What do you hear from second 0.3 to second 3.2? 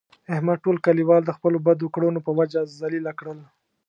احمد ټول کلیوال د خپلو بدو کړنو په وجه ذلیله